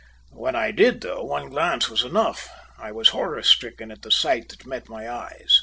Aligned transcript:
When 0.31 0.55
I 0.55 0.71
did 0.71 1.01
though, 1.01 1.23
one 1.23 1.51
glance 1.51 1.87
was 1.87 2.03
enough. 2.03 2.49
I 2.79 2.91
was 2.91 3.09
horror 3.09 3.43
stricken 3.43 3.91
at 3.91 4.01
the 4.01 4.09
sight 4.09 4.49
that 4.49 4.65
met 4.65 4.89
my 4.89 5.07
eyes. 5.07 5.59